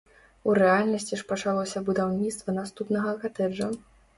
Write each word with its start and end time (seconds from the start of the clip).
У 0.51 0.55
рэальнасці 0.59 1.19
ж 1.21 1.27
пачалося 1.31 1.83
будаўніцтва 1.91 2.57
наступнага 2.59 3.17
катэджа. 3.27 3.71